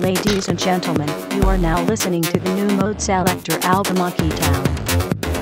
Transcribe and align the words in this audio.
Ladies 0.00 0.46
and 0.46 0.56
gentlemen, 0.56 1.08
you 1.32 1.42
are 1.42 1.58
now 1.58 1.82
listening 1.82 2.22
to 2.22 2.38
the 2.38 2.54
new 2.54 2.68
Modeselektor 2.76 3.60
album 3.64 3.98
Monkey 3.98 4.28
Town. 4.28 4.64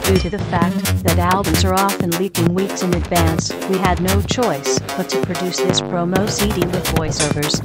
Due 0.05 0.17
to 0.17 0.31
the 0.31 0.43
fact 0.51 1.05
that 1.05 1.19
albums 1.19 1.63
are 1.63 1.75
often 1.75 2.11
leaking 2.13 2.55
weeks 2.55 2.83
in 2.83 2.95
advance, 2.95 3.53
we 3.69 3.77
had 3.77 4.01
no 4.01 4.23
choice 4.23 4.79
but 4.97 5.11
to 5.11 5.21
produce 5.21 5.59
this 5.59 5.83
promo 5.83 6.27
CD 6.31 6.61
with 6.69 6.87
voiceovers. 6.95 7.61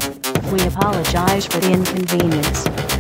We 0.52 0.60
apologize 0.68 1.46
for 1.46 1.60
the 1.60 1.72
inconvenience. 1.72 2.91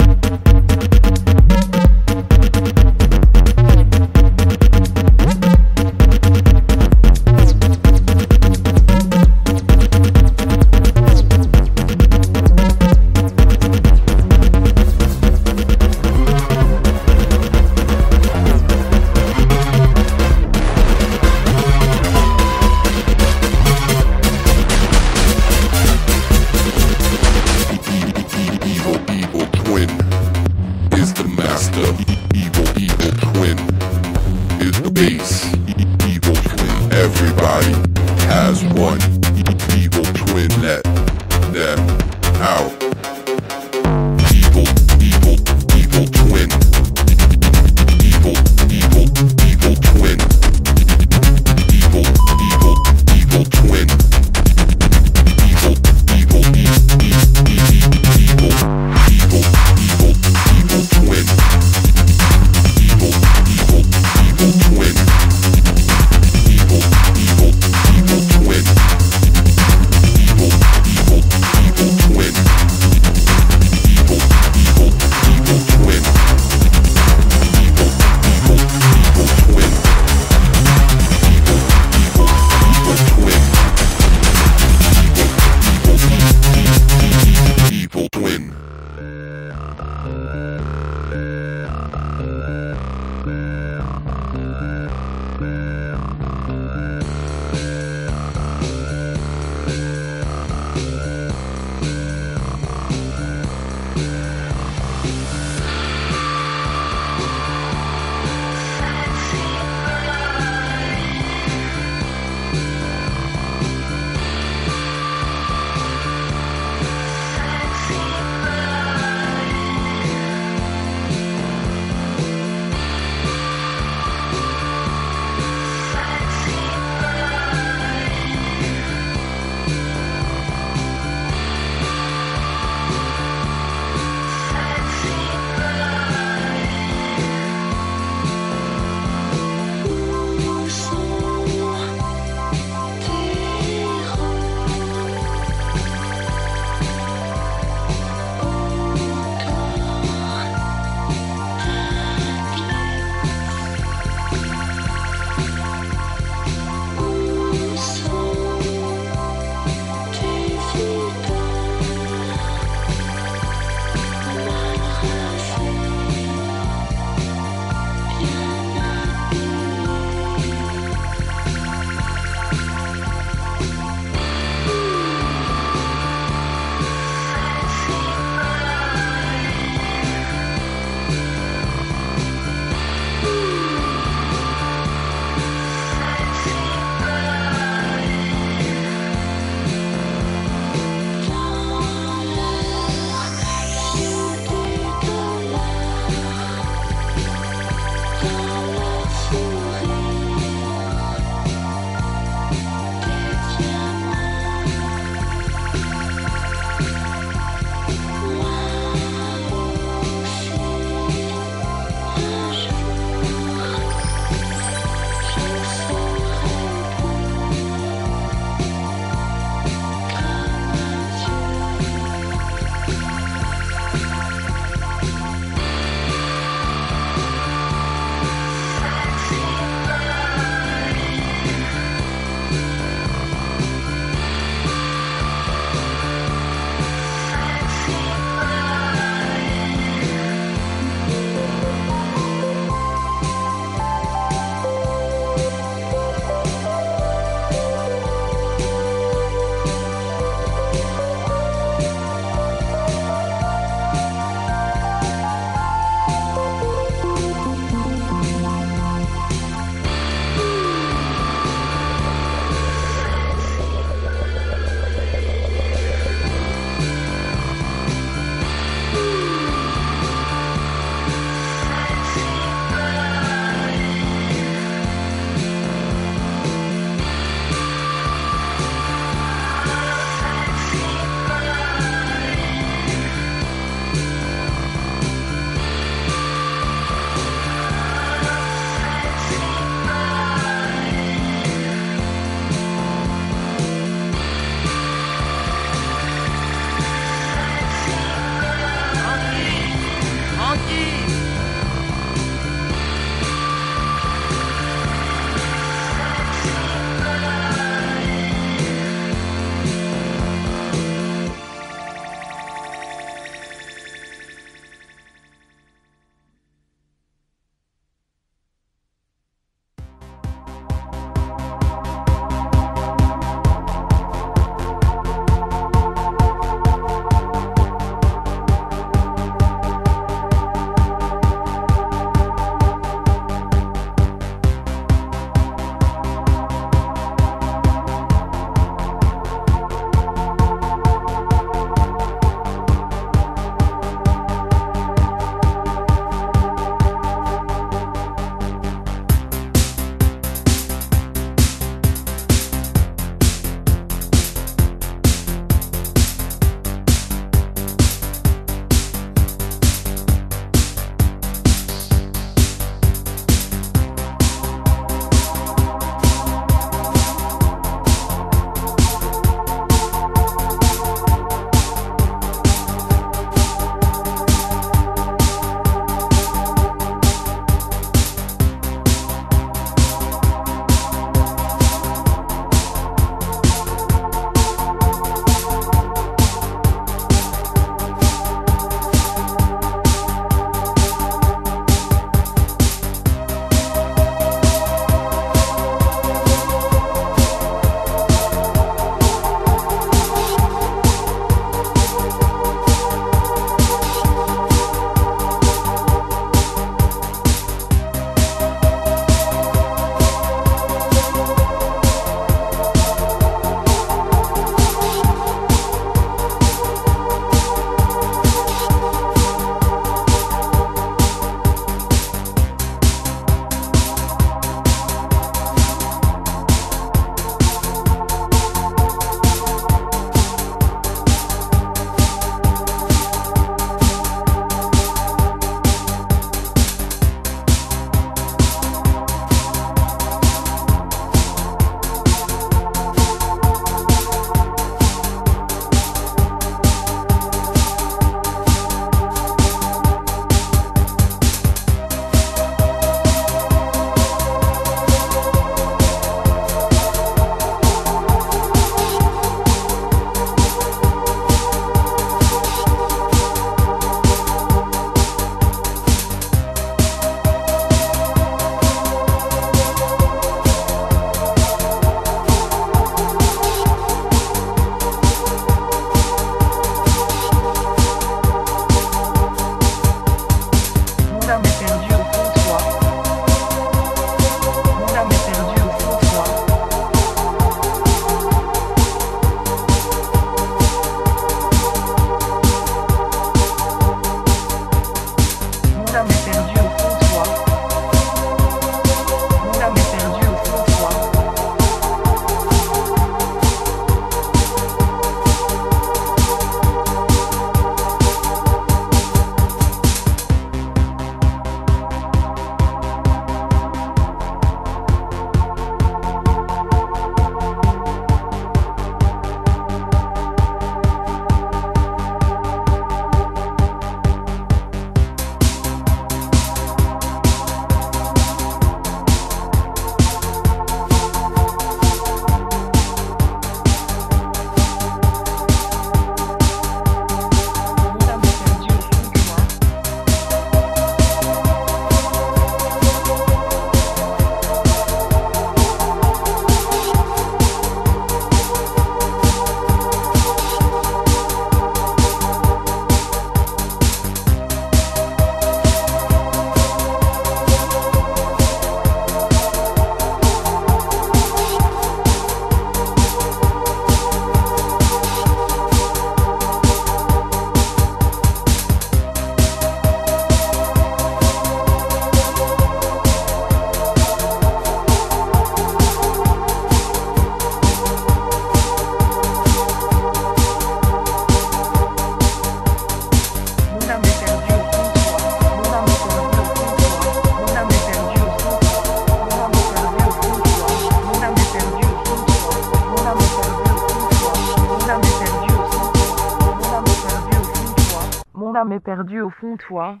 Toi. 599.58 600.00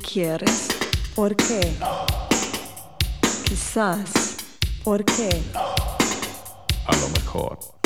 quieres. 0.00 0.68
¿Por 1.14 1.36
qué? 1.36 1.60
Quizás. 3.44 4.36
¿Por 4.82 5.04
qué? 5.04 5.28
A 5.54 6.96
lo 6.96 7.08
mejor. 7.10 7.79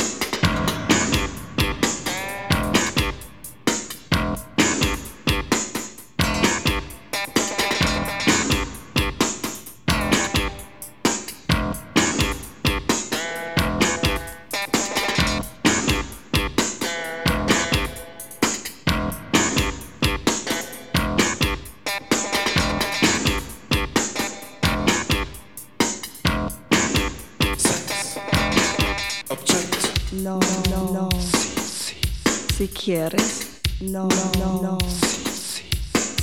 quieres, 32.85 33.63
no, 33.81 34.09
no, 34.39 34.61
no. 34.63 34.79
Sí. 34.91 35.63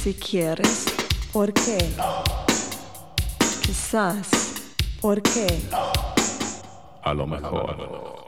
Si 0.03 0.13
quieres, 0.13 0.85
¿por 1.33 1.51
qué? 1.53 1.77
Quizás, 3.63 4.27
¿por 5.01 5.23
qué? 5.23 5.47
A 7.01 7.13
lo 7.15 7.25
mejor. 7.25 8.20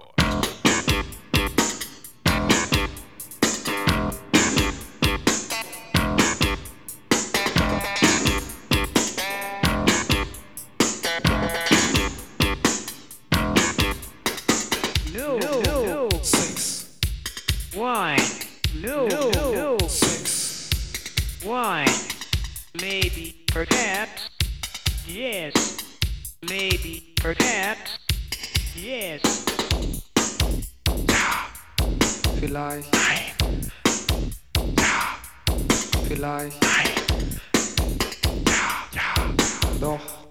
vielleicht. 36.23 36.63
Doch. 39.81 40.22